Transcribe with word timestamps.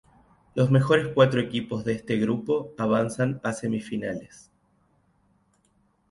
Los 0.55 0.71
mejores 0.71 1.09
cuatro 1.13 1.39
equipos 1.39 1.85
de 1.85 1.93
este 1.93 2.17
grupo 2.17 2.73
avanzan 2.79 3.39
a 3.43 3.53
semifinales. 3.53 4.49